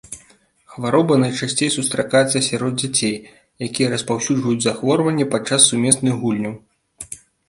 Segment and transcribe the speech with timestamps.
[0.75, 3.13] Хвароба найчасцей сустракаецца сярод дзяцей,
[3.67, 6.57] якія распаўсюджваюць захворванне падчас сумесных гульняў.